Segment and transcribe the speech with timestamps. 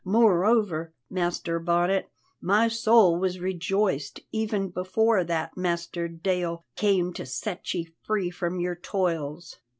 [0.03, 2.09] Moreover, Master Bonnet,
[2.41, 8.59] my soul was rejoiced even before that master de'il came to set ye free from
[8.59, 9.57] your toils.